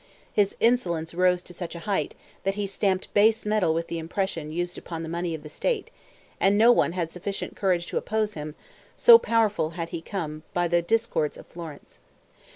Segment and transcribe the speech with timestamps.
[0.33, 4.51] His insolence rose to such a height, that he stamped base metal with the impression
[4.51, 5.91] used upon the money of the state,
[6.39, 8.55] and no one had sufficient courage to oppose him,
[8.97, 11.99] so powerful had he become by the discords of Florence.